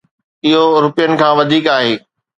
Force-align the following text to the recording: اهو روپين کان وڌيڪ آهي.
اهو 0.45 0.63
روپين 0.83 1.11
کان 1.19 1.31
وڌيڪ 1.37 1.65
آهي. 1.77 1.93